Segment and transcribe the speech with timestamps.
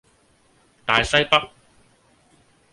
[0.87, 1.51] 大西北